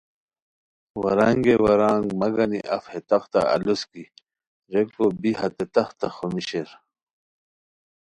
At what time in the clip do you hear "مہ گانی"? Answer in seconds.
2.19-2.59